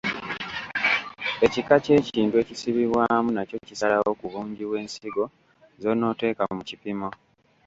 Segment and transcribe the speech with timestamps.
[1.45, 5.23] Ekika ky’ekintu ekisibibwamu nakyo kisalawo ku bungi bw’ensigo
[5.81, 7.09] z’onoteeka mu kipimo.